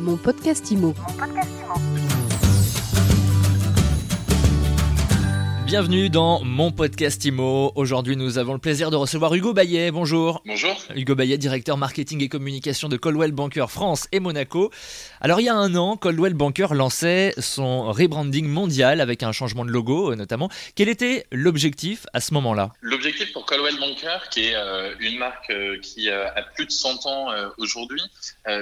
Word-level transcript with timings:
Mon 0.00 0.16
podcast 0.16 0.70
IMO. 0.70 0.94
Bienvenue 5.70 6.10
dans 6.10 6.42
mon 6.42 6.72
podcast 6.72 7.24
IMO. 7.24 7.70
Aujourd'hui, 7.76 8.16
nous 8.16 8.38
avons 8.38 8.54
le 8.54 8.58
plaisir 8.58 8.90
de 8.90 8.96
recevoir 8.96 9.32
Hugo 9.32 9.52
Bayet. 9.52 9.92
Bonjour. 9.92 10.42
Bonjour. 10.44 10.76
Hugo 10.96 11.14
Bayet, 11.14 11.38
directeur 11.38 11.76
marketing 11.76 12.24
et 12.24 12.28
communication 12.28 12.88
de 12.88 12.96
Coldwell 12.96 13.30
Banker 13.30 13.66
France 13.68 14.08
et 14.10 14.18
Monaco. 14.18 14.72
Alors, 15.20 15.38
il 15.40 15.44
y 15.44 15.48
a 15.48 15.54
un 15.54 15.76
an, 15.76 15.96
Coldwell 15.96 16.34
Banker 16.34 16.74
lançait 16.74 17.34
son 17.38 17.92
rebranding 17.92 18.48
mondial 18.48 19.00
avec 19.00 19.22
un 19.22 19.30
changement 19.30 19.64
de 19.64 19.70
logo 19.70 20.10
euh, 20.10 20.16
notamment. 20.16 20.50
Quel 20.74 20.88
était 20.88 21.24
l'objectif 21.30 22.04
à 22.14 22.20
ce 22.20 22.34
moment-là? 22.34 22.72
L'objectif 22.80 23.32
pour 23.32 23.46
Coldwell 23.46 23.78
Banker, 23.78 24.28
qui 24.28 24.46
est 24.46 24.56
euh, 24.56 24.92
une 24.98 25.18
marque 25.18 25.50
euh, 25.50 25.78
qui 25.78 26.10
a 26.10 26.42
plus 26.56 26.66
de 26.66 26.72
100 26.72 27.06
ans 27.06 27.28
aujourd'hui, 27.58 28.02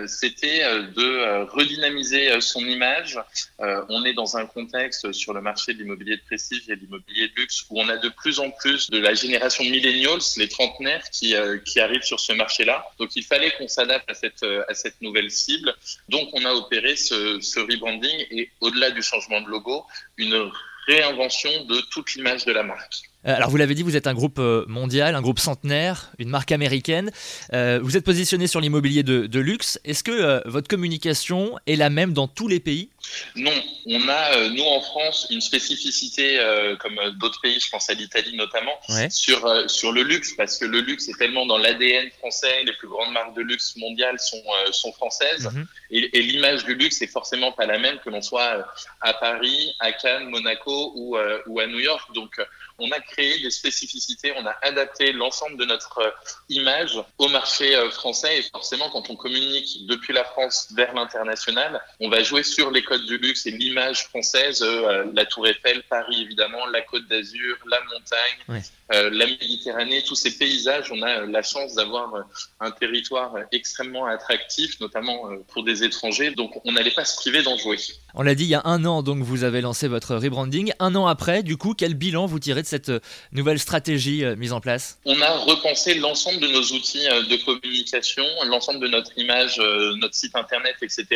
c'était 0.06 0.60
de 0.60 1.44
redynamiser 1.50 2.38
son 2.40 2.60
image. 2.60 3.18
on 3.58 4.04
est 4.04 4.12
dans 4.12 4.36
un 4.36 4.44
contexte 4.44 5.12
sur 5.12 5.32
le 5.32 5.40
marché 5.40 5.72
de 5.72 5.78
l'immobilier 5.78 6.16
de 6.16 6.22
prestige 6.22 6.64
et 6.68 6.76
de 6.76 6.80
l'immobilier 6.80 6.97
de 6.98 7.30
luxe 7.36 7.64
où 7.70 7.80
on 7.80 7.88
a 7.88 7.96
de 7.96 8.08
plus 8.08 8.40
en 8.40 8.50
plus 8.50 8.90
de 8.90 8.98
la 8.98 9.14
génération 9.14 9.64
millennials, 9.64 10.20
les 10.36 10.48
trentenaires, 10.48 11.02
qui, 11.10 11.34
euh, 11.34 11.58
qui 11.58 11.80
arrivent 11.80 12.02
sur 12.02 12.20
ce 12.20 12.32
marché-là. 12.32 12.86
Donc 12.98 13.16
il 13.16 13.24
fallait 13.24 13.52
qu'on 13.58 13.68
s'adapte 13.68 14.10
à 14.10 14.14
cette, 14.14 14.42
euh, 14.42 14.64
à 14.68 14.74
cette 14.74 15.00
nouvelle 15.00 15.30
cible. 15.30 15.74
Donc 16.08 16.28
on 16.32 16.44
a 16.44 16.52
opéré 16.52 16.96
ce, 16.96 17.40
ce 17.40 17.60
rebranding 17.60 18.26
et 18.30 18.50
au-delà 18.60 18.90
du 18.90 19.02
changement 19.02 19.40
de 19.40 19.48
logo, 19.48 19.84
une 20.16 20.50
réinvention 20.86 21.50
de 21.64 21.80
toute 21.90 22.14
l'image 22.14 22.44
de 22.44 22.52
la 22.52 22.62
marque. 22.62 23.02
Euh, 23.26 23.34
alors 23.34 23.50
vous 23.50 23.56
l'avez 23.56 23.74
dit, 23.74 23.82
vous 23.82 23.96
êtes 23.96 24.06
un 24.06 24.14
groupe 24.14 24.38
mondial, 24.38 25.14
un 25.14 25.20
groupe 25.20 25.38
centenaire, 25.38 26.12
une 26.18 26.30
marque 26.30 26.52
américaine. 26.52 27.10
vous 27.52 27.96
êtes 27.96 28.04
positionné 28.04 28.46
sur 28.46 28.60
l'immobilier 28.60 29.02
de, 29.02 29.26
de, 29.26 29.40
luxe. 29.40 29.78
Est-ce 29.84 30.02
que 30.02 30.48
votre 30.48 30.68
communication 30.68 31.58
est 31.66 31.76
la 31.76 31.90
même 31.90 32.12
dans 32.12 32.28
tous 32.28 32.48
les 32.48 32.60
pays? 32.60 32.90
Non, 33.36 33.52
on 33.86 34.08
a, 34.08 34.36
euh, 34.36 34.50
nous 34.50 34.64
en 34.64 34.80
France, 34.80 35.26
une 35.30 35.40
spécificité, 35.40 36.38
euh, 36.38 36.76
comme 36.76 36.98
d'autres 37.18 37.40
pays, 37.40 37.58
je 37.60 37.70
pense 37.70 37.88
à 37.90 37.94
l'Italie 37.94 38.36
notamment, 38.36 38.78
sur, 39.10 39.46
euh, 39.46 39.66
sur 39.68 39.92
le 39.92 40.02
luxe, 40.02 40.34
parce 40.36 40.58
que 40.58 40.64
le 40.64 40.80
luxe 40.80 41.08
est 41.08 41.18
tellement 41.18 41.46
dans 41.46 41.58
l'ADN 41.58 42.10
français, 42.18 42.64
les 42.64 42.72
plus 42.74 42.88
grandes 42.88 43.12
marques 43.12 43.34
de 43.34 43.42
luxe 43.42 43.76
mondiales 43.76 44.18
sont, 44.18 44.42
sont 44.72 44.92
françaises, 44.92 45.48
mhm. 45.52 45.66
et, 45.90 46.22
l'image 46.22 46.64
du 46.64 46.74
luxe 46.74 47.00
est 47.02 47.06
forcément 47.06 47.52
pas 47.52 47.66
la 47.66 47.78
même 47.78 47.98
que 48.00 48.10
l'on 48.10 48.22
soit 48.22 48.66
à 49.00 49.14
Paris, 49.14 49.74
à 49.80 49.92
Cannes, 49.92 50.28
Monaco 50.28 50.92
ou, 50.94 51.16
ou 51.46 51.60
à 51.60 51.66
New 51.66 51.78
York. 51.78 52.12
Donc, 52.14 52.38
on 52.78 52.90
a 52.92 53.00
créé 53.00 53.40
des 53.40 53.50
spécificités, 53.50 54.32
on 54.36 54.46
a 54.46 54.54
adapté 54.62 55.12
l'ensemble 55.12 55.56
de 55.56 55.64
notre 55.64 56.14
image 56.48 56.98
au 57.18 57.28
marché 57.28 57.74
français, 57.90 58.38
et 58.38 58.42
forcément, 58.42 58.90
quand 58.90 59.10
on 59.10 59.16
communique 59.16 59.86
depuis 59.86 60.12
la 60.12 60.24
France 60.24 60.68
vers 60.74 60.94
l'international, 60.94 61.80
on 62.00 62.08
va 62.08 62.22
jouer 62.22 62.42
sur 62.42 62.70
les 62.70 62.82
codes 62.82 62.97
du 63.06 63.18
luxe 63.18 63.46
et 63.46 63.50
l'image 63.50 64.04
française, 64.04 64.62
euh, 64.62 65.04
la 65.14 65.24
Tour 65.26 65.46
Eiffel, 65.46 65.82
Paris 65.88 66.22
évidemment, 66.22 66.66
la 66.66 66.80
Côte 66.82 67.06
d'Azur, 67.08 67.56
la 67.70 67.78
montagne, 67.92 68.62
euh, 68.92 69.10
la 69.12 69.26
Méditerranée, 69.26 70.02
tous 70.02 70.14
ces 70.14 70.36
paysages, 70.36 70.90
on 70.90 71.02
a 71.02 71.26
la 71.26 71.42
chance 71.42 71.74
d'avoir 71.74 72.14
euh, 72.14 72.22
un 72.60 72.70
territoire 72.70 73.34
extrêmement 73.52 74.06
attractif, 74.06 74.80
notamment 74.80 75.28
pour 75.52 75.64
des 75.64 75.84
étrangers, 75.84 76.30
donc 76.30 76.60
on 76.64 76.72
n'allait 76.72 76.90
pas 76.90 77.04
se 77.04 77.16
priver 77.16 77.42
d'en 77.42 77.56
jouer. 77.56 77.78
On 78.14 78.22
l'a 78.22 78.34
dit 78.34 78.44
il 78.44 78.50
y 78.50 78.54
a 78.54 78.62
un 78.64 78.84
an, 78.84 79.02
donc 79.02 79.22
vous 79.22 79.44
avez 79.44 79.60
lancé 79.60 79.88
votre 79.88 80.16
rebranding. 80.16 80.72
Un 80.78 80.94
an 80.94 81.06
après, 81.06 81.42
du 81.42 81.56
coup, 81.56 81.74
quel 81.74 81.94
bilan 81.94 82.26
vous 82.26 82.38
tirez 82.38 82.62
de 82.62 82.66
cette 82.66 82.92
nouvelle 83.32 83.58
stratégie 83.58 84.24
mise 84.36 84.52
en 84.52 84.60
place? 84.60 84.98
On 85.04 85.20
a 85.20 85.30
repensé 85.38 85.94
l'ensemble 85.94 86.40
de 86.40 86.48
nos 86.48 86.62
outils 86.62 87.04
de 87.04 87.44
communication, 87.44 88.24
l'ensemble 88.46 88.80
de 88.80 88.88
notre 88.88 89.16
image, 89.18 89.58
notre 89.58 90.14
site 90.14 90.34
internet, 90.34 90.76
etc. 90.82 91.06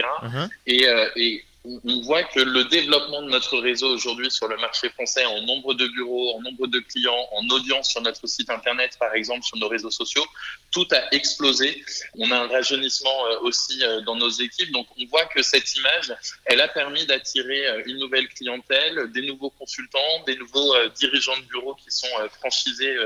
et, 0.67 0.87
et 1.17 1.45
on 1.65 2.01
voit 2.01 2.25
que 2.25 2.41
le 2.41 2.65
développement 2.65 3.23
de 3.23 3.31
notre 3.31 3.59
réseau 3.59 3.95
aujourd'hui 3.95 4.31
sur 4.31 4.49
le 4.49 4.57
marché 4.57 4.89
français 4.91 5.25
en 5.25 5.43
nombre 5.43 5.75
de 5.75 5.87
bureaux, 5.87 6.35
en 6.37 6.41
nombre 6.41 6.67
de 6.67 6.81
clients, 6.81 7.29
en 7.33 7.47
audience 7.51 7.91
sur 7.91 8.01
notre 8.03 8.27
site 8.27 8.51
internet, 8.51 8.97
par 8.98 9.14
exemple, 9.14 9.45
sur 9.45 9.57
nos 9.59 9.69
réseaux 9.69 9.91
sociaux, 9.91 10.25
tout 10.73 10.86
a 10.91 11.14
explosé. 11.14 11.85
On 12.19 12.31
a 12.33 12.36
un 12.36 12.48
rajeunissement 12.48 13.27
euh, 13.27 13.41
aussi 13.42 13.79
euh, 13.85 14.01
dans 14.01 14.17
nos 14.17 14.29
équipes. 14.29 14.73
Donc, 14.73 14.89
on 14.98 15.07
voit 15.07 15.27
que 15.27 15.42
cette 15.42 15.77
image, 15.77 16.13
elle 16.47 16.61
a 16.61 16.69
permis 16.69 17.07
d'attirer 17.07 17.67
euh, 17.69 17.83
une 17.86 17.98
nouvelle 17.98 18.29
clientèle, 18.29 19.13
des 19.13 19.23
nouveaux 19.23 19.51
consultants, 19.51 20.25
des 20.27 20.36
nouveaux 20.36 20.75
dirigeants 20.97 21.36
de 21.36 21.45
bureaux 21.45 21.75
qui 21.75 21.91
sont 21.91 22.09
franchisés 22.41 22.97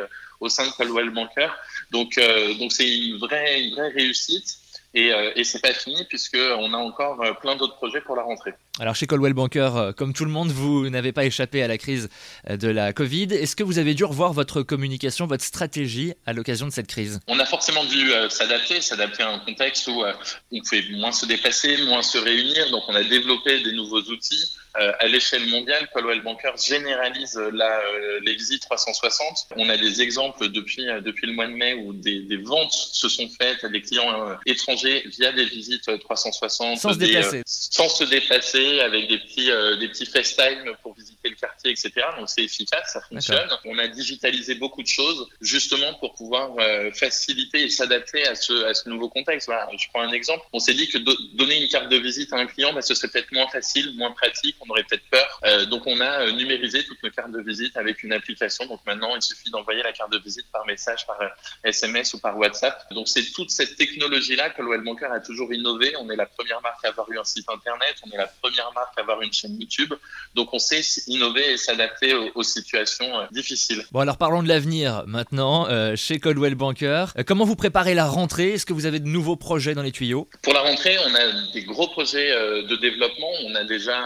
au 0.40 0.48
sein 0.48 0.66
de 0.66 0.72
Coldwell 0.72 1.10
Banker. 1.10 1.50
Donc, 1.90 2.18
donc 2.58 2.72
c'est 2.72 2.88
une 2.88 3.18
vraie, 3.18 3.62
une 3.62 3.74
vraie 3.74 3.88
réussite. 3.88 4.58
Et, 4.96 5.12
euh, 5.12 5.30
et 5.36 5.44
c'est 5.44 5.60
pas 5.60 5.74
fini 5.74 6.04
puisqu'on 6.08 6.72
a 6.72 6.76
encore 6.78 7.20
euh, 7.22 7.34
plein 7.34 7.54
d'autres 7.54 7.76
projets 7.76 8.00
pour 8.00 8.16
la 8.16 8.22
rentrée. 8.22 8.54
Alors 8.80 8.96
chez 8.96 9.06
Coldwell 9.06 9.34
Banker, 9.34 9.76
euh, 9.76 9.92
comme 9.92 10.14
tout 10.14 10.24
le 10.24 10.30
monde, 10.30 10.48
vous 10.48 10.88
n'avez 10.88 11.12
pas 11.12 11.26
échappé 11.26 11.62
à 11.62 11.68
la 11.68 11.76
crise 11.76 12.08
de 12.48 12.68
la 12.68 12.94
Covid. 12.94 13.28
Est-ce 13.30 13.54
que 13.56 13.62
vous 13.62 13.78
avez 13.78 13.92
dû 13.92 14.04
revoir 14.04 14.32
votre 14.32 14.62
communication, 14.62 15.26
votre 15.26 15.44
stratégie 15.44 16.14
à 16.24 16.32
l'occasion 16.32 16.66
de 16.66 16.72
cette 16.72 16.86
crise? 16.86 17.20
On 17.26 17.38
a 17.38 17.44
forcément 17.44 17.84
dû 17.84 18.10
s'adapter, 18.30 18.80
s'adapter 18.80 19.22
à 19.22 19.34
un 19.34 19.38
contexte 19.40 19.86
où 19.88 20.02
on 20.02 20.60
pouvait 20.60 20.84
moins 20.92 21.12
se 21.12 21.26
déplacer, 21.26 21.76
moins 21.84 22.02
se 22.02 22.16
réunir. 22.16 22.70
Donc 22.70 22.84
on 22.88 22.94
a 22.94 23.04
développé 23.04 23.62
des 23.62 23.72
nouveaux 23.72 24.00
outils. 24.00 24.56
Euh, 24.78 24.92
à 24.98 25.06
l'échelle 25.06 25.46
mondiale, 25.48 25.88
Coldwell 25.92 26.22
Banker 26.22 26.52
généralise 26.56 27.40
la, 27.52 27.80
euh, 27.80 28.20
les 28.24 28.34
visites 28.34 28.62
360. 28.62 29.46
On 29.56 29.68
a 29.70 29.76
des 29.76 30.02
exemples 30.02 30.48
depuis, 30.50 30.88
euh, 30.88 31.00
depuis 31.00 31.26
le 31.26 31.32
mois 31.32 31.46
de 31.46 31.52
mai 31.52 31.74
où 31.74 31.94
des, 31.94 32.20
des 32.20 32.36
ventes 32.36 32.72
se 32.72 33.08
sont 33.08 33.28
faites 33.40 33.64
à 33.64 33.68
des 33.68 33.80
clients 33.80 34.36
étrangers 34.44 35.02
via 35.06 35.32
des 35.32 35.46
visites 35.46 35.98
360. 35.98 36.78
Sans 36.78 36.92
se 36.92 36.98
déplacer. 36.98 37.42
sans 37.46 37.88
se 37.88 38.04
déplacer, 38.04 38.80
avec 38.80 39.08
des 39.08 39.18
petits, 39.18 39.50
des 39.80 39.88
petits 39.88 40.06
FaceTime 40.06 40.72
pour 40.82 40.94
visiter 40.94 41.25
etc. 41.70 41.92
Donc 42.18 42.28
c'est 42.28 42.42
efficace, 42.42 42.92
ça 42.92 43.00
fonctionne. 43.00 43.48
On 43.64 43.78
a 43.78 43.88
digitalisé 43.88 44.54
beaucoup 44.54 44.82
de 44.82 44.88
choses 44.88 45.28
justement 45.40 45.94
pour 45.94 46.14
pouvoir 46.14 46.56
faciliter 46.94 47.64
et 47.64 47.70
s'adapter 47.70 48.26
à 48.26 48.34
ce, 48.34 48.64
à 48.64 48.74
ce 48.74 48.88
nouveau 48.88 49.08
contexte. 49.08 49.46
Voilà, 49.46 49.68
je 49.76 49.86
prends 49.92 50.02
un 50.02 50.12
exemple. 50.12 50.44
On 50.52 50.58
s'est 50.58 50.74
dit 50.74 50.88
que 50.88 50.98
donner 51.36 51.62
une 51.62 51.68
carte 51.68 51.88
de 51.88 51.96
visite 51.96 52.32
à 52.32 52.36
un 52.36 52.46
client, 52.46 52.72
bah, 52.72 52.82
ce 52.82 52.94
serait 52.94 53.08
peut-être 53.08 53.32
moins 53.32 53.48
facile, 53.48 53.94
moins 53.96 54.12
pratique 54.12 54.36
on 54.60 54.70
aurait 54.70 54.84
peut-être 54.84 55.08
peur. 55.10 55.40
Euh, 55.44 55.66
donc 55.66 55.86
on 55.86 56.00
a 56.00 56.22
euh, 56.22 56.32
numérisé 56.32 56.84
toutes 56.84 57.02
nos 57.02 57.10
cartes 57.10 57.32
de 57.32 57.40
visite 57.40 57.76
avec 57.76 58.02
une 58.02 58.12
application. 58.12 58.66
Donc 58.66 58.80
maintenant, 58.86 59.14
il 59.16 59.22
suffit 59.22 59.50
d'envoyer 59.50 59.82
la 59.82 59.92
carte 59.92 60.12
de 60.12 60.18
visite 60.18 60.46
par 60.52 60.66
message, 60.66 61.06
par 61.06 61.18
SMS 61.64 62.14
euh, 62.14 62.16
ou 62.16 62.20
par 62.20 62.36
WhatsApp. 62.36 62.92
Donc 62.92 63.08
c'est 63.08 63.24
toute 63.32 63.50
cette 63.50 63.76
technologie-là 63.76 64.50
que 64.50 64.62
l'OL 64.62 64.82
Banker 64.84 65.12
a 65.12 65.20
toujours 65.20 65.52
innové. 65.52 65.94
On 65.98 66.10
est 66.10 66.16
la 66.16 66.26
première 66.26 66.60
marque 66.62 66.84
à 66.84 66.88
avoir 66.88 67.10
eu 67.10 67.18
un 67.18 67.24
site 67.24 67.48
internet, 67.48 67.96
on 68.06 68.10
est 68.10 68.16
la 68.16 68.26
première 68.26 68.72
marque 68.72 68.96
à 68.98 69.02
avoir 69.02 69.22
une 69.22 69.32
chaîne 69.32 69.58
YouTube. 69.60 69.94
Donc 70.34 70.52
on 70.52 70.58
sait 70.58 70.82
innover 71.06 71.55
et 71.56 71.58
s'adapter 71.58 72.14
aux, 72.34 72.42
situations 72.42 73.10
difficiles. 73.32 73.82
Bon 73.90 74.00
alors 74.00 74.18
parlons 74.18 74.42
de 74.42 74.48
l'avenir 74.48 75.04
maintenant 75.06 75.66
chez 75.96 76.18
Coldwell 76.18 76.54
Banker. 76.54 77.06
comment 77.26 77.44
vous 77.44 77.56
préparez 77.56 77.94
la 77.94 78.06
rentrée? 78.06 78.52
Est-ce 78.52 78.66
que 78.66 78.72
vous 78.72 78.86
avez 78.86 79.00
de 79.00 79.08
nouveaux 79.08 79.36
projets 79.36 79.74
dans 79.74 79.82
les 79.82 79.90
tuyaux? 79.90 80.28
Pour 80.42 80.52
la 80.52 80.60
rentrée, 80.60 80.96
on 81.06 81.14
a 81.14 81.52
des 81.52 81.62
gros 81.62 81.88
projets 81.88 82.30
de 82.30 82.76
développement. 82.76 83.30
On 83.46 83.54
a 83.54 83.64
déjà 83.64 83.98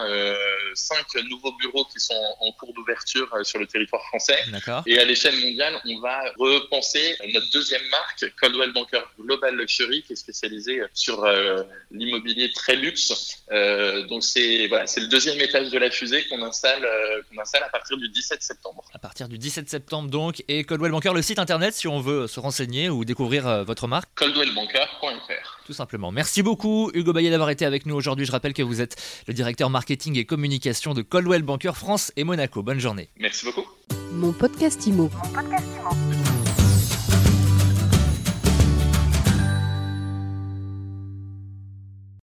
cinq 0.75 1.05
nouveaux 1.29 1.53
bureaux 1.57 1.85
qui 1.85 1.99
sont 1.99 2.21
en 2.39 2.51
cours 2.53 2.73
d'ouverture 2.73 3.27
euh, 3.33 3.43
sur 3.43 3.59
le 3.59 3.67
territoire 3.67 4.03
français. 4.07 4.37
Et 4.85 4.99
à 4.99 5.05
l'échelle 5.05 5.39
mondiale, 5.39 5.79
on 5.85 5.99
va 5.99 6.21
repenser 6.37 7.17
notre 7.33 7.49
deuxième 7.51 7.81
marque, 7.89 8.33
Coldwell 8.39 8.73
Banker 8.73 9.01
Global 9.19 9.55
Luxury, 9.55 10.03
qui 10.03 10.13
est 10.13 10.15
spécialisée 10.15 10.81
sur 10.93 11.23
euh, 11.23 11.63
l'immobilier 11.91 12.51
très 12.53 12.75
luxe. 12.75 13.43
Euh, 13.51 14.05
donc 14.07 14.23
c'est 14.23 14.67
voilà, 14.67 14.87
c'est 14.87 15.01
le 15.01 15.07
deuxième 15.07 15.39
étage 15.39 15.69
de 15.69 15.77
la 15.77 15.91
fusée 15.91 16.25
qu'on 16.27 16.41
installe, 16.43 16.87
qu'on 17.29 17.41
installe 17.41 17.63
à 17.63 17.69
partir 17.69 17.97
du 17.97 18.09
17 18.09 18.41
septembre. 18.41 18.83
À 18.93 18.99
partir 18.99 19.27
du 19.27 19.37
17 19.37 19.69
septembre 19.69 20.09
donc, 20.09 20.43
et 20.47 20.63
Coldwell 20.63 20.91
Banker, 20.91 21.13
le 21.13 21.21
site 21.21 21.39
internet 21.39 21.73
si 21.73 21.87
on 21.87 21.99
veut 21.99 22.27
se 22.27 22.39
renseigner 22.39 22.89
ou 22.89 23.05
découvrir 23.05 23.63
votre 23.63 23.87
marque 23.87 24.09
coldwellbanker.fr. 24.15 25.60
Tout 25.71 25.77
simplement. 25.77 26.11
Merci 26.11 26.43
beaucoup 26.43 26.91
Hugo 26.93 27.13
Bayet 27.13 27.29
d'avoir 27.29 27.49
été 27.49 27.63
avec 27.63 27.85
nous 27.85 27.95
aujourd'hui. 27.95 28.25
Je 28.25 28.33
rappelle 28.33 28.51
que 28.51 28.61
vous 28.61 28.81
êtes 28.81 28.97
le 29.29 29.33
directeur 29.33 29.69
marketing 29.69 30.17
et 30.17 30.25
communication 30.25 30.93
de 30.93 31.01
Coldwell 31.01 31.43
Banker 31.43 31.77
France 31.77 32.11
et 32.17 32.25
Monaco. 32.25 32.61
Bonne 32.61 32.81
journée. 32.81 33.07
Merci 33.17 33.45
beaucoup. 33.45 33.63
Mon 34.11 34.33
podcast 34.33 34.85
Imo. 34.85 35.03
Mon 35.03 35.29
podcast 35.29 35.65
Imo. 35.79 36.30